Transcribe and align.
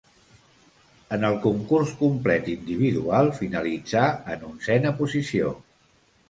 En 1.17 1.27
el 1.27 1.35
concurs 1.43 1.91
complet 1.99 2.49
individual 2.53 3.29
finalitzà 3.43 4.03
en 4.37 4.49
onzena 4.49 4.95
posició. 5.05 5.55